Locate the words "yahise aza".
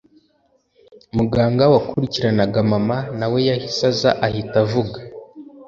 3.49-4.11